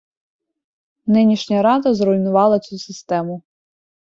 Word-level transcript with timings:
Нинішня 1.17 1.59
рада 1.67 1.93
зруйнувала 2.01 2.59
цю 2.65 2.79
систему. 2.87 3.41